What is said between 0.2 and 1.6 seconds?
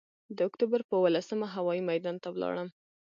د اکتوبر پر اوولسمه